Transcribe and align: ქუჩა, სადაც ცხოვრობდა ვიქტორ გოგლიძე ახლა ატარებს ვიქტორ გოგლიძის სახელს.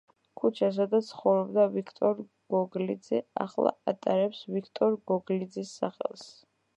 ქუჩა, 0.39 0.67
სადაც 0.77 1.09
ცხოვრობდა 1.11 1.65
ვიქტორ 1.73 2.23
გოგლიძე 2.55 3.21
ახლა 3.45 3.73
ატარებს 3.93 4.41
ვიქტორ 4.57 4.97
გოგლიძის 5.13 5.75
სახელს. 5.83 6.27